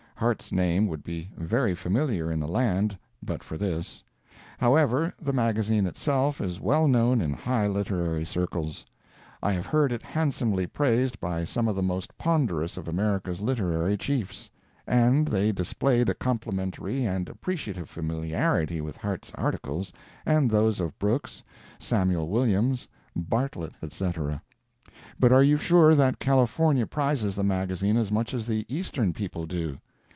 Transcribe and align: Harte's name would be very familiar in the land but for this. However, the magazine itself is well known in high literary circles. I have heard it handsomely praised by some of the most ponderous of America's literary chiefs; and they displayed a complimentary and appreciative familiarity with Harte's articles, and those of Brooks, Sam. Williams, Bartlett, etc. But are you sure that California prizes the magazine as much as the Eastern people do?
Harte's 0.21 0.51
name 0.51 0.85
would 0.85 1.03
be 1.03 1.31
very 1.35 1.73
familiar 1.73 2.31
in 2.31 2.39
the 2.39 2.47
land 2.47 2.95
but 3.23 3.41
for 3.43 3.57
this. 3.57 4.03
However, 4.59 5.15
the 5.19 5.33
magazine 5.33 5.87
itself 5.87 6.39
is 6.39 6.59
well 6.61 6.87
known 6.87 7.21
in 7.21 7.33
high 7.33 7.65
literary 7.65 8.23
circles. 8.23 8.85
I 9.41 9.53
have 9.53 9.65
heard 9.65 9.91
it 9.91 10.03
handsomely 10.03 10.67
praised 10.67 11.19
by 11.19 11.43
some 11.43 11.67
of 11.67 11.75
the 11.75 11.81
most 11.81 12.15
ponderous 12.19 12.77
of 12.77 12.87
America's 12.87 13.41
literary 13.41 13.97
chiefs; 13.97 14.51
and 14.85 15.27
they 15.27 15.51
displayed 15.51 16.07
a 16.07 16.13
complimentary 16.13 17.03
and 17.03 17.27
appreciative 17.27 17.89
familiarity 17.89 18.79
with 18.79 18.97
Harte's 18.97 19.31
articles, 19.33 19.91
and 20.23 20.51
those 20.51 20.79
of 20.79 20.99
Brooks, 20.99 21.41
Sam. 21.79 22.13
Williams, 22.29 22.87
Bartlett, 23.15 23.73
etc. 23.81 24.39
But 25.19 25.33
are 25.33 25.41
you 25.41 25.57
sure 25.57 25.95
that 25.95 26.19
California 26.19 26.85
prizes 26.85 27.33
the 27.35 27.43
magazine 27.43 27.97
as 27.97 28.11
much 28.11 28.35
as 28.35 28.45
the 28.45 28.67
Eastern 28.71 29.13
people 29.13 29.47
do? 29.47 29.79